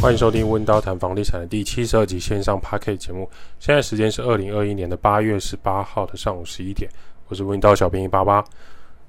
[0.00, 3.28] 欢迎收听温刀谈房地产的第七十二集线上 Podcast 节目。
[3.58, 6.90] 现在时间是二零二一年的八月十八号的上午十一点。
[7.28, 8.42] 我是温刀小编一八八。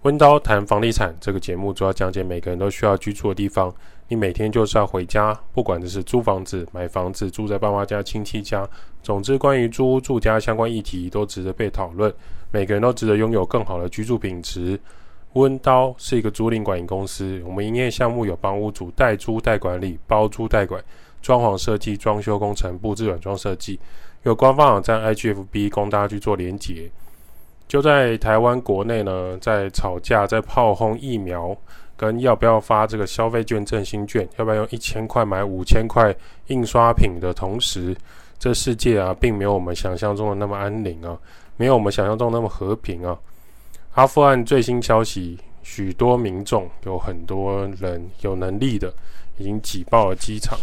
[0.01, 3.73] 温刀谈房地产这个节目主要讲解每个人都需要居住的地方。
[4.09, 8.67] 你每天就是要回家，不管这是租房子、买房子、住在爸妈家、亲戚家，
[9.01, 12.13] 总之关于租住家相关议题都值得被讨论。
[12.51, 14.77] 每个人都值得拥有更好的居住品质。
[15.33, 20.83] 温刀是一个租赁管理公司，我们营业项目有帮屋主代租代管理、包租代管、
[21.21, 23.79] 装潢设计、装修工程、布置软装设计，
[24.23, 26.91] 有官方网站 IGFB 供大家去做连结。
[27.67, 31.55] 就在台湾国内呢，在吵架、在炮轰疫苗
[31.95, 36.13] 跟要不要发这个消费券振兴券，要不要用一千块买五千块
[36.47, 37.95] 印刷品的同时，
[38.37, 41.17] 这世界啊，并没有我们想象中的那么安宁啊，
[41.55, 43.17] 没有我们想象中那么和平啊。
[43.93, 48.93] 阿富汗最新消息，许多民众有很多人有能力的
[49.37, 50.57] 已经挤爆了机场，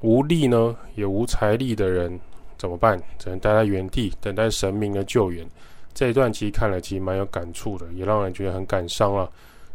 [0.00, 2.20] 无力呢也无财力的人
[2.56, 2.96] 怎么办？
[3.18, 5.44] 只能待在原地等待神明的救援。
[5.92, 9.28] 这一段其实看了其实蛮有感触的，也让人觉得很感伤了。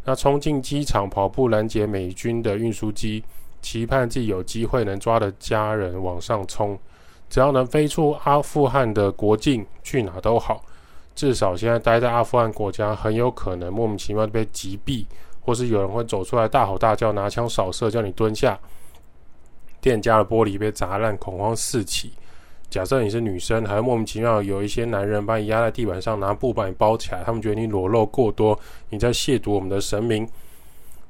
[0.06, 3.22] 那冲进机场跑步拦截美军的运输机，
[3.62, 6.80] 期盼自己有机会能抓的家人往上冲，
[7.30, 10.64] 只要能飞出阿富汗的国境，去哪都好。
[11.20, 15.06] 至少现在待在阿富汗国家，很有可能莫名其妙被击毙，
[15.42, 18.58] 或是有人会走出来大吼大叫，拿枪扫射，叫你蹲下。
[19.81, 22.14] 店家的玻璃被砸烂，恐慌四起。
[22.70, 28.58] 假设你是女生，还莫名其妙有一些男人把你压在地板上，拿布把你包起来，他们觉得你裸露过多，
[28.90, 30.25] 你在亵渎我们的神明。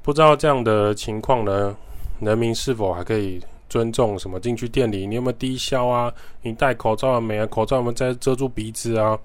[0.02, 1.76] 不知道这样的情况呢，
[2.18, 5.06] 人民是否还可以尊重什么进去店里？
[5.06, 6.12] 你有没有低消啊？
[6.42, 7.46] 你戴口罩了没啊？
[7.46, 9.16] 口罩有没有在遮住鼻子啊？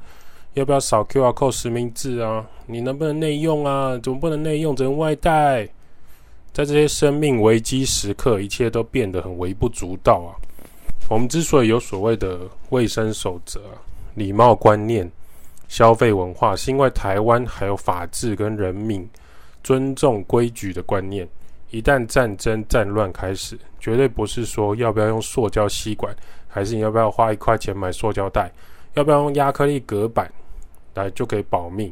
[0.56, 2.46] 要不要扫 QR code 实名制啊？
[2.66, 3.98] 你能不能内用啊？
[4.02, 5.66] 怎么不能内用，只能外带？
[6.54, 10.32] 在这些生命危机时刻，一切都变得很微不足道啊！
[11.10, 13.60] 我们之所以有所谓的卫生守则、
[14.14, 15.12] 礼貌观念、
[15.68, 19.06] 消费文化，是因为台湾还有法治跟人民
[19.62, 21.28] 尊重规矩的观念。
[21.70, 26.16] 一旦战争战乱开始，绝对不是说要不要用塑胶吸管，
[26.48, 28.50] 还是你要不要花一块钱买塑胶袋，
[28.94, 30.32] 要不要用亚克力隔板。
[30.96, 31.92] 来就可以保命。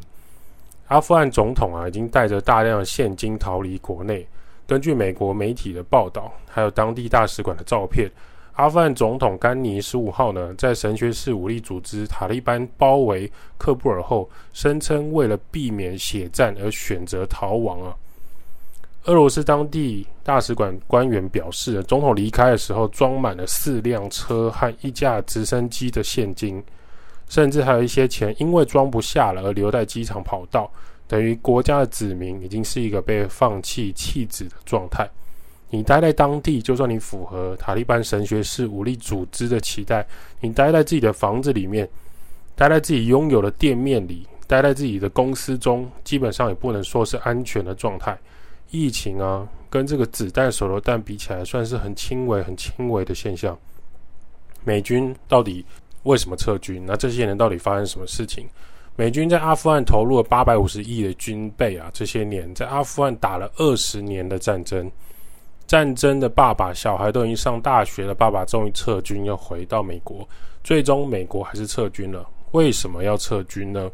[0.87, 4.25] 阿富汗总统啊，已经带着大量的现金逃离国内。
[4.65, 8.09] 根据美国媒体的报道，还有当地大使馆的照片，
[8.53, 17.95] 阿富汗总统甘尼十五号呢，在神学士武力组织塔利班包围喀布尔后，声称为了避免血战而选择逃亡啊。
[19.05, 26.63] 俄罗斯当地大使馆官员表示，总统离开的时候装满了四辆车和一架直升机的现金。
[27.29, 30.69] 甚至还有一些钱，因为装不下了而留在机场跑道，
[31.07, 35.09] 等于国家的子民已经是一个被放弃弃子的状态。
[35.69, 40.05] 你待在当地，就算你符合塔利班神学式武力组织的期待，
[40.39, 41.89] 你待在自己的房子里面，
[42.55, 48.15] 待在自己拥有的店面里，待在自己的公司中，基本上也不能说是安全的状态。
[48.69, 53.57] 疫情啊，跟这个子弹手榴弹比起来，算是很轻微、很轻微的现象。
[54.63, 55.65] 美军到底？
[56.03, 56.83] 为什么撤军？
[56.85, 58.47] 那这些年到底发生什么事情？
[58.95, 64.91] 美军在阿富汗投入了八百五十亿的军备啊，这些年在阿富汗打了二十年的战争，
[65.65, 70.27] 战争的爸爸小孩都已经上大学了，爸爸终于撤军要回到美国，
[70.63, 72.23] 最终美国还是撤军了。
[72.51, 73.89] 为什么要撤军呢？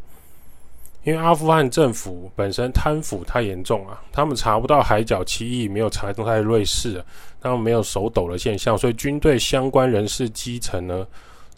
[1.05, 7.01] 因为阿富汗政府本身贪腐太严重啊，他们查不到海角七亿，没有查到在瑞士，
[7.39, 11.07] 他们没有手抖的现象，所以军队相关人士基层呢。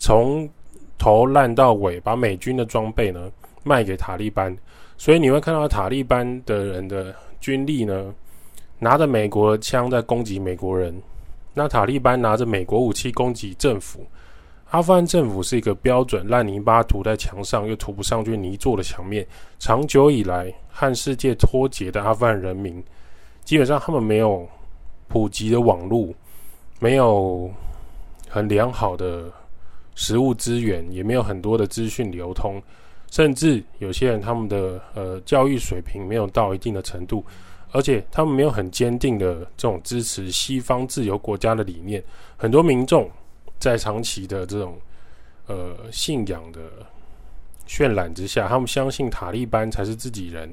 [0.01, 0.49] 从
[0.97, 3.31] 头烂到尾，把美军的装备呢
[3.63, 4.57] 卖给塔利班，
[4.97, 8.11] 所以你会看到塔利班的人的军力呢
[8.79, 10.99] 拿着美国枪在攻击美国人，
[11.53, 14.03] 那塔利班拿着美国武器攻击政府。
[14.71, 19.23] 阿富汗政府是一个标准烂泥巴涂在墙上又涂不上去泥做的墙面，
[19.59, 22.83] 长久以来和世界脱节的阿富汗人民，
[23.43, 24.49] 基本上他们没有
[25.07, 26.11] 普及的网络，
[26.79, 27.51] 没有
[28.27, 29.31] 很良好的。
[29.95, 32.61] 食物资源也没有很多的资讯流通，
[33.11, 37.23] 甚至有些人他们的呃教育水平没有到一定的程度，
[37.71, 42.01] 而且他们没有很坚定的这种支持西方自由国家的理念。
[42.37, 43.09] 很多民众
[43.59, 44.79] 在长期的这种
[45.47, 46.61] 呃信仰的
[47.67, 50.49] 渲染之下，他们相信塔利班才是自己人。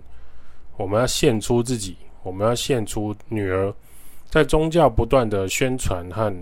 [0.76, 3.73] 我们要献出自己，我们要献出女儿，
[4.29, 6.35] 在宗教不断的宣传和。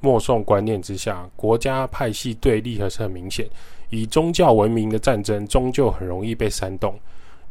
[0.00, 3.48] 默送观念之下，国家派系对立还是很明显。
[3.90, 6.94] 以宗教闻名的战争，终究很容易被煽动。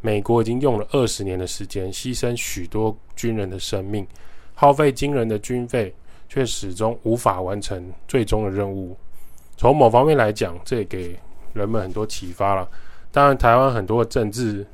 [0.00, 4.06] 美国已经用了二十年的时间，牺牲许多军人的生命，
[4.54, 5.94] 耗费惊人的军费，
[6.28, 8.96] 却始终无法完成最终的任务。
[9.58, 11.14] 从某方面来讲，这也给
[11.52, 12.66] 人们很多启发了。
[13.12, 14.66] 当然，台湾很多的政治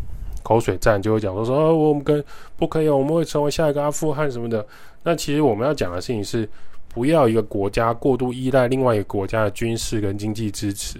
[0.44, 2.24] 口水战就会讲说说，哦，我们跟
[2.56, 4.64] 不可以，我们会成为下一个阿富汗什么的。
[5.02, 6.48] 那其实我们要讲的事情是，
[6.96, 10.98] 不要一个国家过度依赖另外一个国家的军事跟经济支持。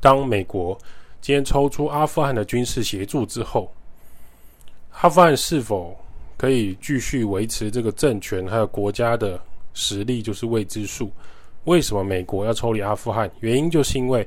[0.00, 0.72] 当美国
[1.20, 3.70] 今天抽出阿富汗的军事协助之后，
[4.92, 5.94] 阿富汗是否
[6.38, 9.38] 可以继续维持这个政权还有国家的
[9.74, 11.12] 实力，就是未知数。
[11.64, 13.30] 为什么美国要抽离阿富汗？
[13.40, 14.26] 原因就是因为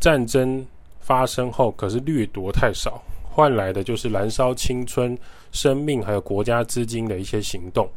[0.00, 0.66] 战争
[0.98, 3.00] 发生后，可是掠夺太少，
[3.30, 5.16] 换来的就是燃烧青春、
[5.52, 7.88] 生命还有国家资金的一些行动。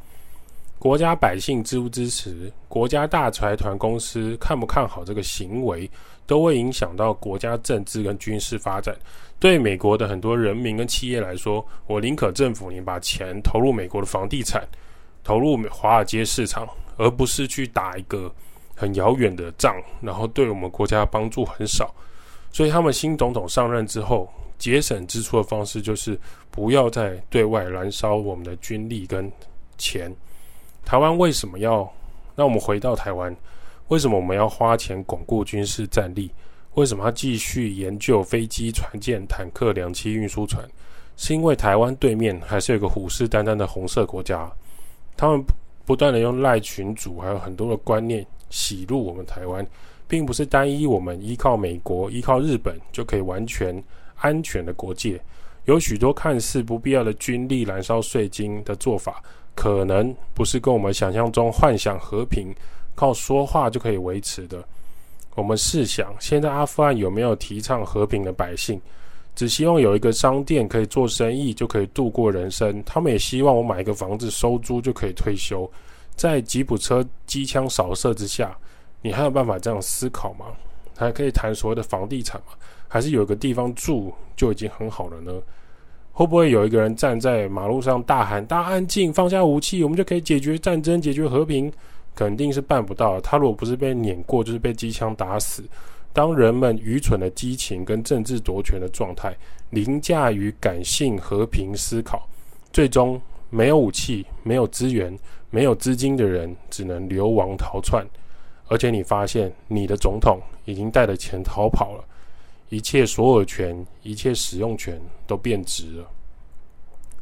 [0.78, 5.90] 国家百姓支不支持，国家大财团公司看不看好这个行为，
[6.28, 8.96] 都会影响到国家政治跟军事发展。
[9.40, 14.68] 对美国的很多人民跟企业来说，我宁可政府你把钱投入美国的房地产，
[15.24, 16.68] 投入华尔街市场，
[16.98, 18.32] 而不是去打一个
[18.76, 21.94] 很遥远的仗，然后对我们国家帮助很少。
[22.52, 26.20] 所以他们新总统上任之后，节省支出的方式就是
[26.52, 29.32] 不要再对外燃烧我们的军力跟
[29.78, 30.14] 钱。
[30.86, 31.92] 台湾为什么要？
[32.36, 33.36] 那我们回到台湾，
[33.88, 36.30] 为什么我们要花钱巩固军事战力？
[36.76, 40.64] 为什么要继续研究飞机、船舰、坦克、两栖运输船？
[41.18, 44.52] 是因为台湾对面还是有个虎视眈眈的红色国家，
[45.18, 45.44] 他们
[45.86, 49.66] 不断的用赖群主，还有很多的观念洗入我们台湾，
[50.08, 53.84] 并不是单一我们依靠美国、依靠日本就可以完全
[54.18, 55.20] 安全的国界，
[55.64, 59.24] 有许多看似不必要的军力燃烧税金的做法。
[59.56, 62.54] 可能不是跟我们想象中幻想和平
[62.94, 64.64] 靠说话就可以维持的。
[65.34, 68.80] 我们试想，现在阿富汗有没有提倡和平的百姓？
[69.36, 72.82] 只希望有一个商店可以做生意，就可以度过人生。
[72.86, 75.70] 他们也希望我买一个房子收租就可以退休。
[76.16, 78.58] 在吉普车机枪扫射之下，
[79.02, 80.46] 你还有办法这样思考吗？
[80.96, 82.54] 还可以谈所谓的房地产吗？
[82.88, 85.34] 还是有个地方住就已经很好了呢？
[86.18, 91.70] 会不会有一个人站在马路上大喊“大家安静，放下武器，我们就可以解决战争，解决和平”？
[92.16, 93.20] 肯定是办不到。
[93.20, 95.62] 他如果不是被碾过，就是被机枪打死。
[96.14, 99.36] 当人们愚蠢的激情跟政治夺权的状态
[99.72, 102.26] 凌驾于感性和平思考，
[102.72, 105.14] 最终没有武器、没有资源、
[105.50, 108.08] 没有资金的人只能流亡逃窜。
[108.70, 112.04] 而且你发现，你的总统已经带着钱逃跑了。
[112.76, 116.06] 一切所有权、一切使用权都变质了。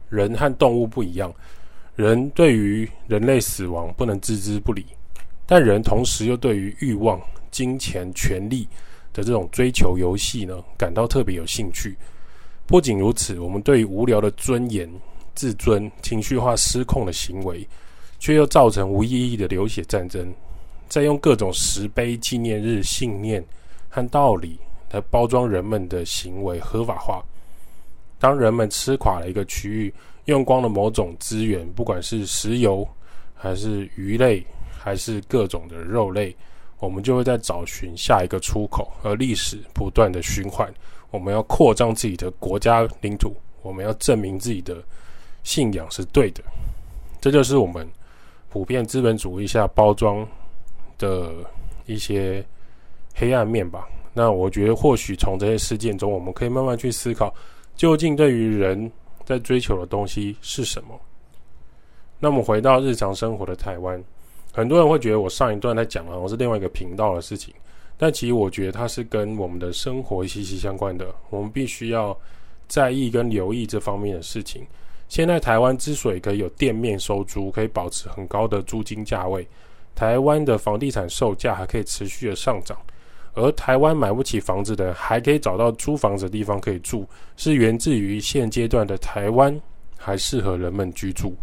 [0.10, 1.32] 人和动物不一样，
[1.96, 4.84] 人对于人类死亡不能置之不理，
[5.46, 7.22] 但人同时又对于欲望、
[7.52, 8.68] 金钱、权力
[9.14, 11.96] 的这种追求游戏呢，感到特别有兴趣。
[12.66, 14.92] 不仅如此，我们对于无聊的尊严、
[15.36, 17.68] 自尊、情绪化失控的行为，
[18.18, 20.34] 却又造成无意义的流血战争，
[20.90, 23.46] 再用各种石碑、纪念日、信念
[23.88, 24.58] 和道理。
[24.94, 27.22] 来包装人们的行为合法化。
[28.20, 29.94] 当人们吃垮了一个区域，
[30.26, 32.88] 用光了某种资源，不管是石油，
[33.34, 36.34] 还是鱼类，还是各种的肉类，
[36.80, 38.94] 我们就会在找寻下一个出口。
[39.02, 40.72] 而历史不断的循环，
[41.10, 44.78] 我们要扩张自己的国家领土，我们要证明自己的
[45.42, 46.44] 信仰是对的。
[47.20, 47.86] 这就是我们
[48.50, 50.26] 普遍资本主义下包装
[51.00, 51.34] 的
[51.88, 52.46] 一些
[53.16, 53.90] 黑暗面吧。
[54.14, 57.34] 那我觉得，或许从这些事件中，我们可以慢慢去思考，
[57.76, 58.92] 究竟对于人
[59.26, 61.00] 在追求的东西是什么。
[62.20, 64.02] 那么回到日常生活的台湾，
[64.54, 67.54] 很多人会觉得我上一段在讲的，我是另外一个频道的事情，
[67.98, 72.16] 但其实我觉得它是跟我们的生活息息相关的，我们必须要
[72.68, 74.66] 在意跟留意这方面的事情。
[75.10, 79.46] 现在台湾之所以可以有店面收租，可以保持很高的租金价位，
[79.96, 82.78] 台湾的房地产售价还可以持续的上涨。
[83.34, 89.60] 而台湾买不起房子的还可以找到租房子的地方可以住，是源自于现阶段的台湾
[89.98, 91.36] 还适合人们居住，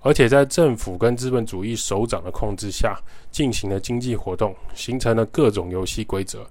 [0.00, 2.98] 而且在政府跟资本主义首长的控制下
[3.30, 6.46] 进行的经济活动，形成了各种游戏规则。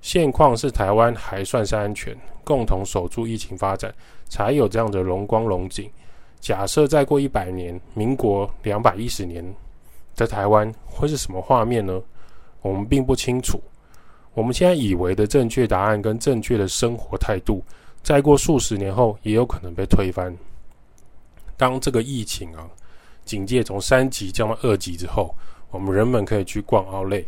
[0.00, 3.92] 现况是台湾还算是安全，共同守住疫情发展，
[4.28, 5.90] 才有这样的荣光荣景。
[6.38, 9.44] 假设再过一百年，民国两百一十年
[10.16, 12.00] 的台湾会是什么画面呢？
[12.62, 13.60] 我们并不清楚。
[14.34, 17.62] 我们现在以为的正确答案跟正确的生活态度，
[18.02, 20.34] 再过数十年后也有可能被推翻。
[21.56, 22.66] 当这个疫情啊，
[23.24, 25.34] 警戒从三级降到二级之后，
[25.70, 27.22] 我们人们可以去逛奥莱，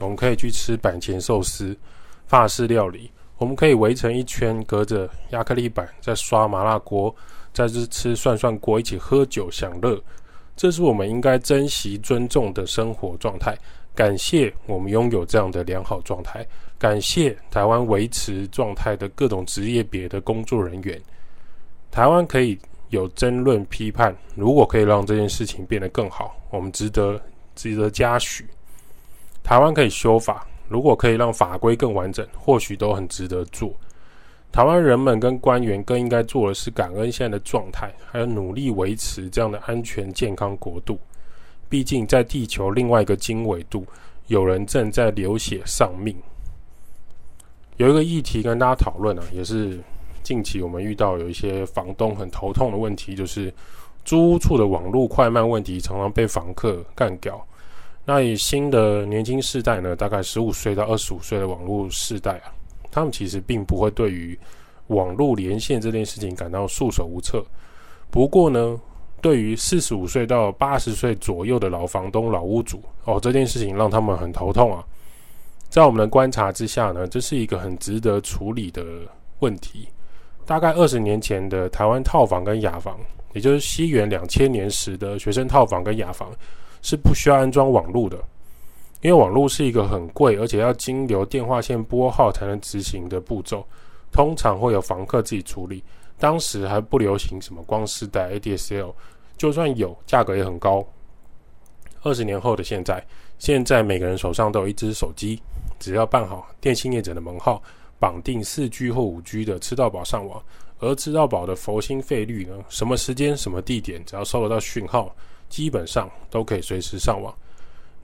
[0.00, 1.76] 我们可以去吃板前寿司、
[2.26, 7.14] 法式料理，我们可以围成一圈，隔着亚克力板在刷麻辣锅，
[7.52, 10.02] 在这吃涮涮锅，一起喝酒享乐。
[10.56, 13.54] 这是我们应该珍惜、尊重的生活状态。
[13.96, 16.46] 感谢我们拥有这样的良好状态，
[16.78, 21.00] 感谢台湾维持状态的各种职业别的工作人员。
[21.90, 22.58] 台湾可以
[22.90, 27.18] 有争论、批判，如果可以让这件事情变得更好，我们值得
[27.54, 28.46] 值得嘉许。
[29.42, 33.72] 台湾可以修法，如果可以让法规更完整，或许都很值得做。
[34.52, 40.98] 台湾人们跟官员更应该做的是感恩现在的状态，还有努力维持这样的安全健康国度。
[41.68, 43.84] 毕竟在地球另外一个经纬度，
[44.28, 46.16] 有人正在流血丧命。
[47.76, 49.78] 有一个议题跟大家讨论啊，也是
[50.22, 53.52] 近期我们遇到有一些房东很头痛的问题，就是
[54.04, 57.44] 租屋处的网络快慢问题，常常被房客干掉。
[58.04, 62.52] 那以新的年轻世代呢，大概十五岁到二十五岁的网络世代啊。
[62.90, 64.38] 他们其实并不会对于
[64.86, 67.44] 网络连线这件事情感到束手无策。
[68.10, 68.80] 不过呢，
[69.26, 74.86] 对于四十五岁到八十岁左右的老房东、老屋主，哦，这件事情让他们很头痛啊。
[75.68, 78.84] 在我们的观察之下呢，这是一个很值得处理的
[79.40, 79.88] 问题。
[80.44, 83.00] 大概二十年前的台湾套房跟雅房，
[83.32, 86.30] 也就是西元两千年时的学生套房跟雅房，
[86.80, 88.16] 是不需要安装网络的。
[89.00, 93.66] 因为网络是一个很贵，而且要经由电话线拨号才能执行的步骤，
[94.12, 95.82] 通常会有房客自己处理。
[96.16, 98.94] 当时还不流行什么光丝带 ADSL，
[99.36, 100.86] 就算有，价格也很高。
[102.02, 103.04] 二十年后的现在，
[103.38, 105.40] 现在每个人手上都有一只手机，
[105.78, 107.62] 只要办好电信业者的门号，
[107.98, 110.42] 绑定四 G 或五 G 的吃到饱上网，
[110.78, 115.14] 而吃到饱的佛心费率呢，什么时间、什么地点，只要收得到讯号，
[115.48, 117.34] 基本上都可以随时上网。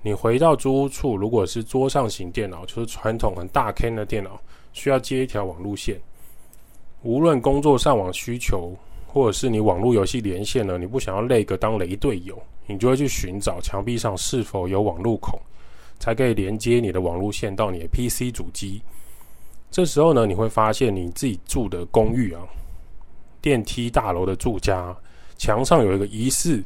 [0.03, 4.41] 你回到租屋处，如果是桌上型电脑，就是传统很大 K 的电脑，
[4.73, 6.01] 需要接一条网路线。
[7.03, 8.77] 无论工作上网需求，
[9.12, 15.38] 或者是你网络游戏连线呢，你不想要那个当雷队友，你就会去寻找墙壁上是否有网路孔，
[15.99, 18.81] 才可以连接你的网路线到你的 PC 主机。
[19.71, 22.40] 这时候呢，你会发现你自己住的公寓啊，
[23.42, 24.97] 电梯大楼的住家，
[25.37, 26.64] 墙上有一个疑似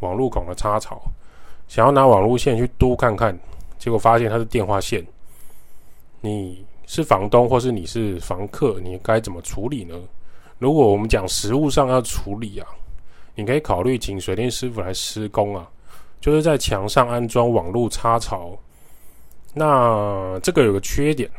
[0.00, 1.00] 网路孔的插槽。
[1.68, 3.38] 想要拿网路线去嘟看看，
[3.78, 5.06] 结果发现它是电话线。
[6.20, 9.94] 你是房东或是你是房客，你该怎么处理呢？
[10.64, 12.66] 如果我们讲实物上要处理啊，
[13.34, 15.68] 你可以考虑请水电师傅来施工啊，
[16.22, 18.58] 就是在墙上安装网路插槽。
[19.52, 21.30] 那这个有个缺点，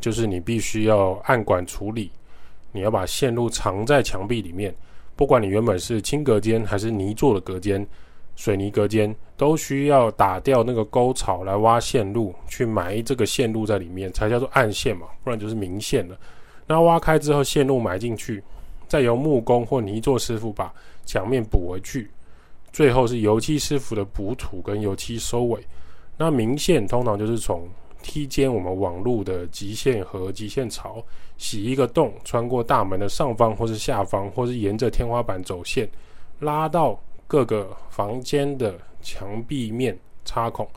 [0.00, 2.10] 就是你必须要按管处理，
[2.72, 4.74] 你要把线路藏在墙壁里面，
[5.14, 7.86] 不管你原本是轻隔间还是泥做的隔间。
[8.34, 16.16] 水泥隔间都需要打掉那个沟槽来挖线路，去埋这个线路在里面，才叫做暗线嘛，不然就是明线了。
[16.66, 18.42] 那挖开之后，线路埋进去，
[18.90, 20.74] 再由木工或泥作师傅把
[21.06, 22.10] 墙面补回去，
[22.72, 25.64] 最后是油漆师傅的补土跟油漆收尾。
[26.18, 27.66] 那明线通常就是从
[28.02, 31.02] 梯间我们网路的极线和极线槽
[31.38, 35.88] 洗一个洞，穿过大门的上方或是下方，或是沿着天花板走线
[36.40, 37.00] 拉到。
[37.30, 40.68] 各个房间的墙壁面插孔，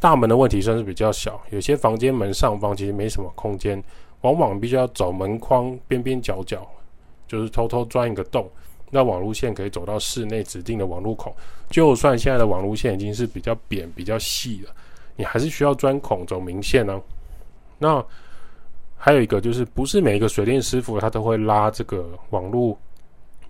[0.00, 1.40] 大门的问题算是比较小。
[1.50, 3.80] 有些房间门上方其实没什么空间，
[4.22, 6.68] 往往必须要走门框边边角角，
[7.30, 8.50] 就是偷偷钻一个洞，
[8.90, 11.32] 让网路线可以走到室内指定的网路孔。
[11.70, 14.74] 就算现在的网路线已经是比较扁、比较细了，
[15.14, 17.00] 你还是需要钻孔走明线呢、
[17.78, 18.04] 那
[18.96, 22.76] 还有一个就是，不是每一个水电师傅他都会拉这个网路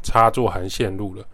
[0.03, 1.25] 插座含线路了。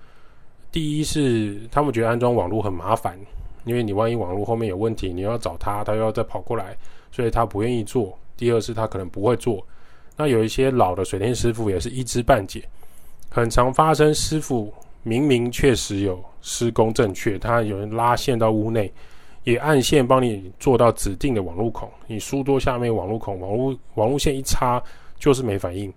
[0.71, 3.19] 第一是他们觉得安装网络很麻烦，
[3.65, 6.77] 因为你万一网络后面有问题，你要找他，他又要再跑过来，
[7.11, 8.17] 所以他不愿意做。
[8.37, 9.67] 第二是他可能不会做。
[10.17, 12.63] 那有一些老的水电师傅也是一知半解，
[13.29, 18.91] 很常发生师傅明明确实有施工正确，他有人拉线到屋内，
[19.45, 24.83] 也按线帮你做到指定的网络孔，你书桌下面网络孔，网络网络线一插
[25.19, 25.93] 就是没反应，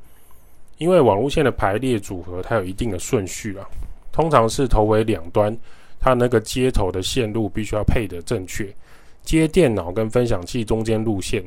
[0.78, 3.66] 因为网络线的排列组合它有一定的顺序啊。
[4.12, 5.56] 通常是头尾两端，
[6.00, 8.68] 它那个接头的线路必须要配得正确。
[9.24, 11.44] 接电脑跟分享器中间路线，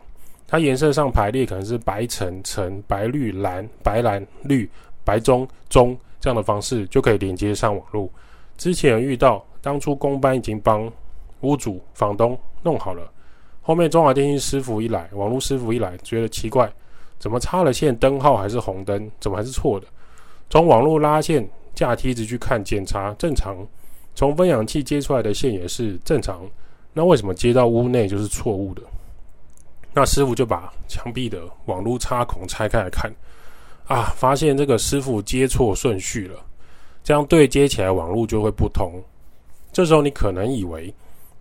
[0.53, 4.69] 它颜色上排列可能是白橙橙、白绿蓝、白蓝绿、
[5.03, 8.13] 白棕棕这样的方式，就可以连接上网路。
[8.59, 10.93] 之前遇到，当初工班已经帮
[11.41, 13.11] 屋主房东弄好了，
[13.63, 16.71] 后面中华电信师傅一来，网络师傅一来，觉得奇怪，
[17.19, 19.87] 怎么插了线灯号还是红灯，怎么还是错的？
[20.51, 21.49] 从网络拉线。
[21.75, 23.67] 架梯子去看检查正常，
[24.15, 26.43] 从分氧器接出来的线也是正常，
[26.93, 28.83] 那为什么接到屋内就是错误的？
[29.95, 33.13] 那师傅就把墙壁的网路插孔拆开来看，
[33.87, 36.39] 啊，发现这个师傅接错顺序了，
[37.05, 38.93] 这样对接起来网路就会不通。
[39.73, 40.93] 这时候你可能以为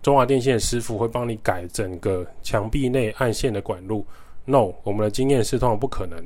[0.02, 4.06] 中华电线师傅会帮你改整个墙壁内暗线的管路
[4.44, 6.18] ，no，我们的经验是通常不可能，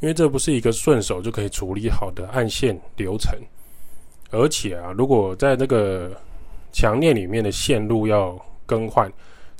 [0.00, 3.38] 因为这不是一个顺手就可以处理好的暗线流程，
[4.30, 6.10] 而且啊，如果在这个
[6.72, 9.10] 墙面里面的线路要更换，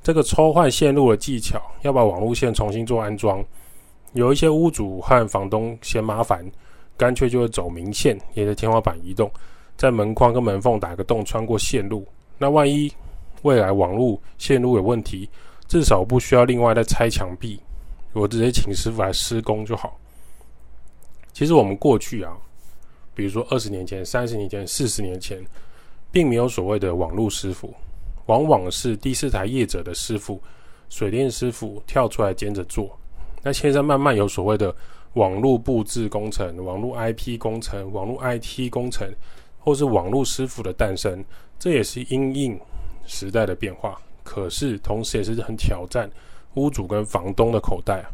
[0.03, 3.45] 这个抽换线路的技巧，要把网路线重新做安装，
[4.15, 6.45] 有一些屋主和房东嫌麻烦，
[6.97, 9.31] 干脆就会走明线，沿着天花板移动，
[9.77, 12.07] 在门框跟门缝打个洞，穿过线路。
[12.39, 12.91] 那万一
[13.43, 15.29] 未来网路线路有问题，
[15.69, 17.61] 至少不需要另外再拆墙壁，
[18.15, 19.99] 我直接请师傅来施工就好。
[21.35, 22.33] 其实我们过去啊，
[23.15, 25.39] 比如说二十年前、三十年前、四十年前，
[26.11, 27.73] 并没有所谓的网路师傅。
[28.31, 30.41] 往往是第四台业者的师傅、
[30.89, 32.97] 水电师傅跳出来兼着做。
[33.43, 34.73] 那现在慢慢有所谓的
[35.15, 39.13] 网络布置工程、网络 IP 工程、网络 IT 工程，
[39.59, 41.25] 或是网络师傅的诞生，
[41.59, 42.57] 这也是因应
[43.05, 44.01] 时代的变化。
[44.23, 46.09] 可是同时也是很挑战
[46.55, 48.11] 屋主跟房东的口袋啊，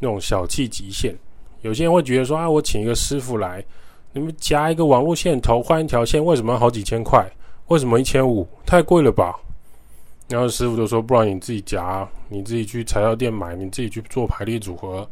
[0.00, 1.16] 那种小气极限。
[1.62, 3.64] 有些人会觉得说啊，我请一个师傅来，
[4.12, 7.24] 你们夹一个网络线头换一条线，为什么要好几千块？
[7.68, 8.46] 为什么一千五？
[8.64, 9.34] 太贵了吧？
[10.28, 15.08] 然后师傅就说：“不然你自己夹，你自己去材料店买，你自己去做排列组合。”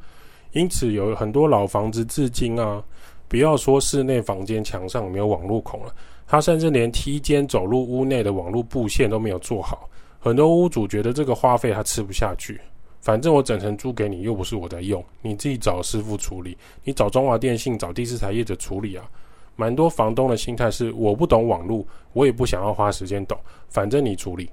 [0.52, 2.80] 因此有很多老房子至今啊，
[3.26, 5.92] 不要说室内房间墙上没有网路孔了，
[6.28, 9.90] 他甚至连梯间走入屋内的网路布线都没有做好。
[10.20, 12.61] 很多屋主觉得这个花费他吃不下去，
[13.00, 19.04] 反正我整层租给你，又不是我在用，你自己找师傅处理，你找中华电信、找第四台业者处理啊。
[19.56, 24.50] 蛮多房东的心态是，我不懂网络，我也不想要花时间懂，反正你处理。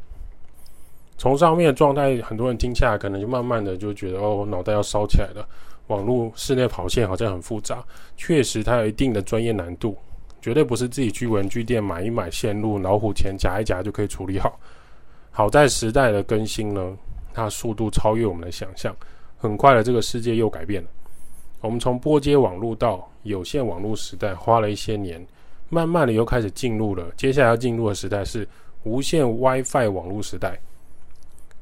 [1.18, 5.48] 从上面的状态，很多人听下来，可能就慢慢的就觉得，哦，脑袋要烧起来了。
[5.88, 7.84] 网络室内跑线好像很复杂，
[8.16, 9.96] 确实它有一定的专业难度，
[10.42, 14.60] 绝对不是自己去文具店买一买线路，老虎钳夹一夹就可以处理好。
[15.30, 16.98] 好在时代的更新呢，
[17.34, 18.96] 它速度超越我们的想象，
[19.38, 20.90] 很快的这个世界又改变了。
[21.62, 25.26] 我们从拨接网络到有线网络时代花了一些年，
[25.70, 28.48] 慢慢的又开始进入了接下来要进入的时代是
[28.84, 30.60] 无线 WiFi 网络时代。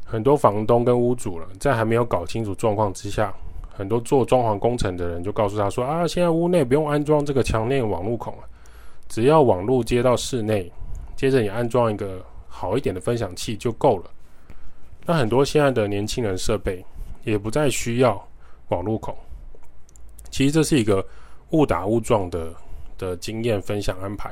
[0.06, 3.34] 很多房东跟屋主了，在还没有搞清楚状况之下，
[3.70, 8.44] 很多做装潢工程的人就告诉他说啊，现在屋内不用安装这个墙内网络孔了，
[9.08, 10.72] 只要网络接到室内，
[11.16, 14.06] 接着你安装一个好一点的分享器就够了。
[15.06, 16.84] 那很多现在的年轻人设备
[17.24, 18.26] 也不再需要
[18.70, 19.14] 网络孔。
[20.30, 21.06] 其实这是一个
[21.52, 22.54] 误打误撞的
[22.98, 24.32] 的经验分享安排。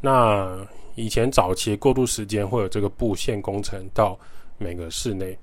[0.00, 0.56] 那
[0.94, 4.18] 以前早期过渡时间会有这个布线工程到
[4.58, 5.36] 每个室内，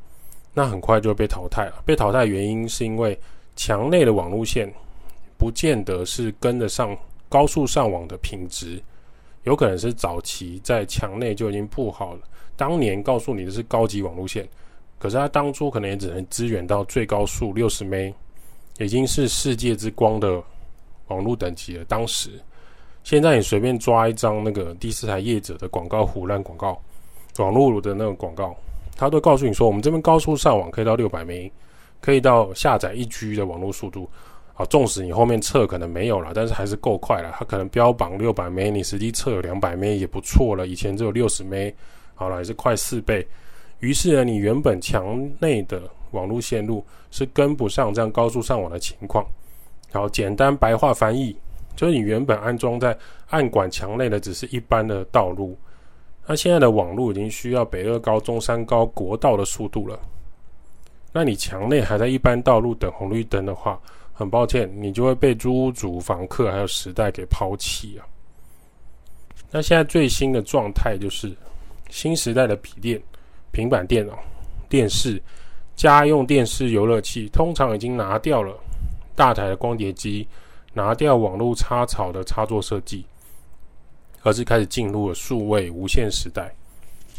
[0.53, 1.81] 那很快就被淘汰了。
[1.85, 3.19] 被淘汰的原因是因为
[3.55, 4.71] 墙内的网路线
[5.37, 6.97] 不见得是跟得上
[7.29, 8.81] 高速上网的品质，
[9.43, 12.21] 有可能是早期在墙内就已经布好了，
[12.55, 14.47] 当年告诉你的是高级网路线，
[14.97, 18.13] 可是它当初可能也只能支援到最高速六十 M。
[18.83, 20.41] 已经是世界之光的
[21.07, 21.85] 网络等级了。
[21.85, 22.29] 当时，
[23.03, 26.81] 现在你随便抓一张那个第四台业者的广告胡烂广告，
[27.37, 28.55] 网络的那个广告，
[28.95, 31.49] 他都告诉你说，我们这边高速上网可以到六百 M，
[32.01, 34.09] 可以到下载一 G 的网络速度。
[34.55, 37.33] 啊，纵使你后面测可能没有了，但是还是够快了。
[37.39, 40.67] 它可能标榜六百 M，你实际测有两百 M 也不错了。
[40.67, 41.71] 以前只有六十 M，
[42.13, 43.27] 好了，还是快四倍。
[43.79, 45.81] 于是呢，你原本墙内的
[46.13, 49.25] 网络线路是跟不上这样高速上网的情况。
[49.91, 51.35] 好，简单白话翻译，
[51.75, 52.97] 就是你原本安装在
[53.29, 55.55] 暗管墙内的只是一般的道路，
[56.25, 59.99] 那现在的网络已经需要北二高、中山高国道的速度了。
[61.11, 63.79] 那你墙内还在一般道路等红绿灯的话，
[64.11, 68.01] 很抱歉，你就会被租屋主、房客还有时代给抛弃啊。
[69.51, 71.31] 那现在最新的状态就是
[71.91, 72.99] 新时代的笔电、
[73.51, 74.17] 平板电脑、
[74.67, 75.21] 电视。
[75.75, 78.55] 家用电视游乐器通常已经拿掉了
[79.15, 80.27] 大台的光碟机，
[80.73, 83.05] 拿掉网络插槽的插座设计，
[84.21, 86.53] 而是开始进入了数位无线时代。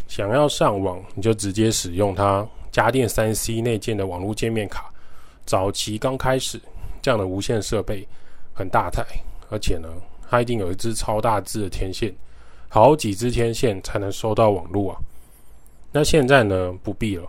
[0.06, 4.90] 想要上网，你就直接使用它家电三 C 内建的网络界面卡。
[5.44, 6.60] 早期刚开始，
[7.02, 8.06] 这样的无线设备
[8.54, 9.04] 很大台，
[9.50, 9.88] 而且呢，
[10.30, 12.14] 它一定有一支超大支的天线，
[12.68, 14.98] 好几支天线才能收到网络啊。
[15.92, 17.28] 那现在呢，不必了。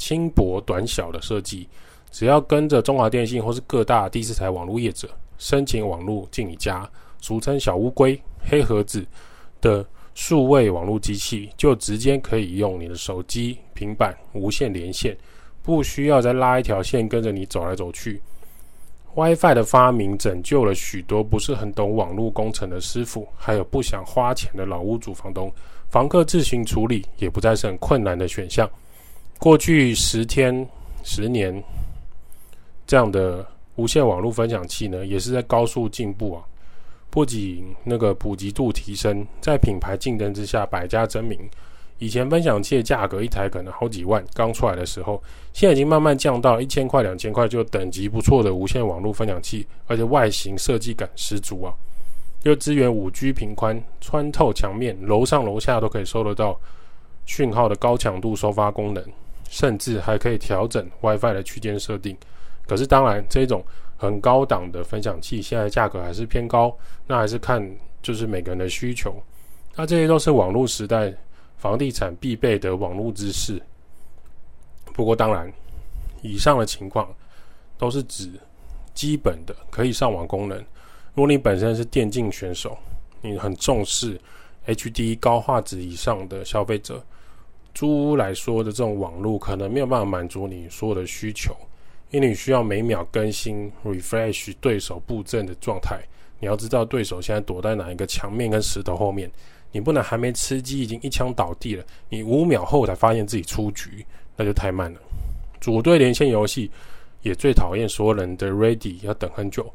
[0.00, 1.68] 轻薄短小的设计，
[2.10, 6.88] 只要跟着中华电信或是各大第四台网络业者申请网络进你家，
[7.20, 9.06] 俗称小乌龟、黑盒子
[9.60, 9.84] 的
[10.14, 15.14] 数位网络机器，就直接可以用你的手机、平板无线连线，
[15.62, 18.22] 不需要再拉一条线跟着你走来走去。
[19.14, 25.52] WiFi 的发明拯救了许多不是很懂网络工程的师傅，还有不想花钱的老屋主房东，
[25.90, 28.70] 房客自行处理也不再是很困难的选项。
[29.40, 30.68] 过去十天、
[31.02, 31.64] 十年
[32.86, 33.44] 这样的
[33.76, 36.44] 无线网络分享器呢，也是在高速进步啊。
[37.08, 41.40] 不仅那个普及度提升，在品牌竞争之下，百家争鸣。
[41.98, 45.22] 以前分享器的价格一台可能好几万，刚出来的时候，
[45.54, 51.72] 现在已经慢慢降到一千块、两千块就等级不错的无线网络分享器，而且外形设计感十足啊！
[52.42, 56.60] 又支援五 G 频宽，穿透墙面，楼上楼下都可以收得到
[57.24, 59.02] 讯号的高强度收发功能，
[59.50, 62.16] 甚至还可以调整 WiFi 的区间设定。
[62.66, 63.62] 可是当然，这种
[63.96, 66.74] 很高档的分享器现在价格还是偏高，
[67.06, 67.60] 那还是看
[68.00, 69.20] 就是每个人的需求。
[69.74, 71.12] 那这些都是网络时代
[71.56, 73.60] 房地产必备的网络知识。
[74.94, 75.52] 不过当然，
[76.22, 77.12] 以上的情况
[77.76, 78.30] 都是指
[78.94, 80.56] 基本的可以上网功能。
[81.14, 82.78] 如果你本身是电竞选手，
[83.20, 84.20] 你很重视
[84.66, 87.04] HD 高画质以上的消费者，
[87.74, 91.54] 租屋来说的这种网络可能没有办法满足你所有的需求。
[92.10, 96.00] 因为你需要每秒更新 refresh 对手布阵的状态，
[96.40, 99.30] 你要知道对手现在躲在哪一个墙面跟石头后面，
[99.70, 104.04] 你不能还没吃鸡已经一枪倒地了，你五秒后才发现自己出局，
[104.36, 104.98] 那就太慢了。
[105.60, 106.68] 组队连线游戏
[107.22, 109.72] 也最讨厌所有人的 ready 要等很久，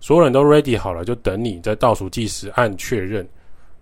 [0.00, 3.24] 所有人都 ready 好了，就等你在倒数计时按确认。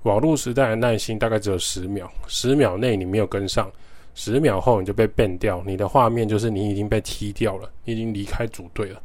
[0.05, 3.71] 网络时代的耐心大概只有十秒，十秒内你没有跟上。
[4.15, 9.03] 十秒后你就被 ban 掉，你的画面就是你已经被踢掉了，你已经离开组队了。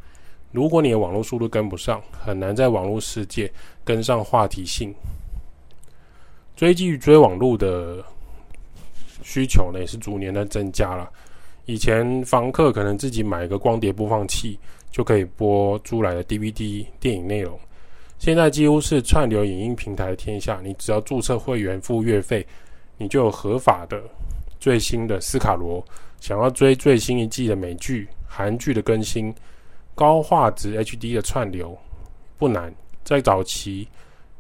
[0.51, 3.51] 如果你的网络速度跟不上，很难在网络世界
[3.83, 4.93] 跟上话题性。
[6.55, 8.03] 追剧追网络的
[9.23, 11.09] 需求呢，也是逐年的增加了。
[11.65, 14.59] 以前房客可能自己买一个光碟播放器
[14.91, 17.57] 就可以播租来的 DVD 电影内容，
[18.19, 22.45] 现在几乎是串流影音平台的天下，你只要注册会员付月费，
[22.97, 23.99] 你就有合法的。
[24.59, 25.81] 最新的斯卡罗，
[26.19, 29.33] 想要追最新一季的美剧、韩剧的更新，
[29.95, 31.77] 高画质 HD 的串流
[32.37, 32.75] 不难。
[33.05, 33.87] 在早期，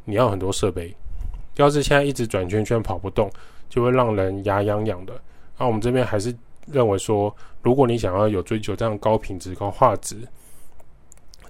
[0.03, 0.93] 你要很多设备，
[1.55, 3.31] 要是现在一直转圈圈跑不动，
[3.69, 5.13] 就会让人牙痒痒的。
[5.57, 6.35] 那我们这边还是
[6.67, 10.17] 认为说，如果你想要有追求这样高品质、高画质，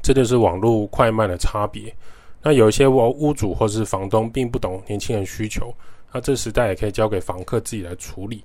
[0.03, 1.91] 这就是网络快慢的差别。
[2.41, 5.73] 那有一些屋屋主或是房东并不懂年轻人需求，
[6.11, 8.43] 那这时代也可以交给房客自己来处理。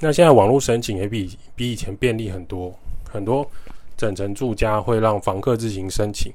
[0.00, 2.74] 那现在网络申请也比比以前便利很多，
[3.08, 3.48] 很多
[3.96, 6.32] 整层住家会让房客自行申请，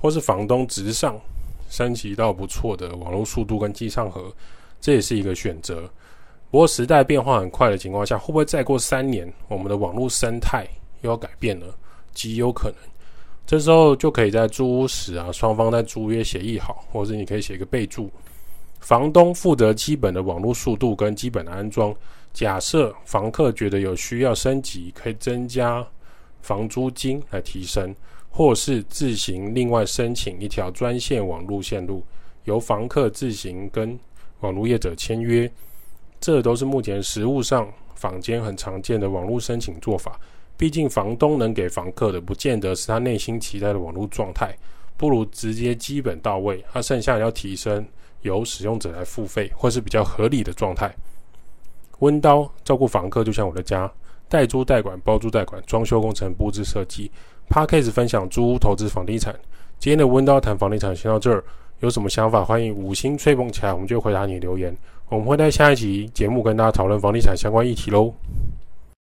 [0.00, 1.18] 或是房东直上
[1.68, 4.32] 升级到不错的网络速度跟机上盒，
[4.80, 5.88] 这也是一个选择。
[6.50, 10.66] 不过时代变化很快的情况下，会不会再过三年，我们的网络生态
[11.02, 11.66] 又要改变了？
[12.14, 12.78] 极有可能。
[13.46, 18.10] 这时候就可以在租屋时啊，双方在租约协议好，或者你可以写一个备注，
[18.80, 21.94] 房东负责基本的网络速度跟基本的安装。
[22.32, 25.86] 假设房客觉得有需要升级，可以增加
[26.42, 27.94] 房租金来提升，
[28.28, 32.02] 或是自行另外申请一条专线网络线路，
[32.44, 33.98] 由房客自行跟
[34.40, 35.50] 网络业者签约。
[36.20, 40.18] 这都是目前实务上坊间很常见的网络申请做法。
[40.56, 44.56] 毕竟房东能给房客的，不见得是他内心期待的网络状态，
[44.96, 47.86] 不如直接基本到位，他剩下要提升，
[48.22, 50.94] 由使用者来付费，或是比较合理的状态。
[52.00, 53.90] 温刀照顾房客就像我的家，
[54.28, 57.10] 代租代管、包租代管、装修工程、布置设计。
[57.48, 59.34] Podcast 分享租屋投资房地产。
[59.78, 61.44] 今天的温刀谈房地产先到这儿，
[61.80, 64.76] 有什么想法欢迎五星吹捧起来，我们就回答你留言。
[65.08, 68.12] 我们会在下一集节目跟大家讨论房地产相关议题喽。